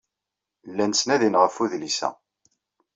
Llan 0.69 0.91
ttnadin 0.93 1.39
ɣef 1.41 1.55
udlis-a. 1.63 2.09